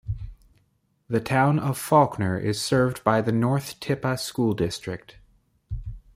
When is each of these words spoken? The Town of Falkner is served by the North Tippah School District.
The 1.09 1.19
Town 1.19 1.59
of 1.59 1.77
Falkner 1.77 2.35
is 2.35 2.59
served 2.59 3.03
by 3.03 3.21
the 3.21 3.31
North 3.31 3.79
Tippah 3.79 4.17
School 4.19 4.55
District. 4.55 5.17